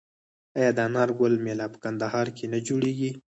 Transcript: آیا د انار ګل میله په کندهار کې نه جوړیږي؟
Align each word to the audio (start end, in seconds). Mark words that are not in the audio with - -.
آیا 0.57 0.71
د 0.77 0.79
انار 0.87 1.09
ګل 1.19 1.33
میله 1.45 1.65
په 1.73 1.77
کندهار 1.83 2.27
کې 2.37 2.45
نه 2.53 2.59
جوړیږي؟ 2.67 3.11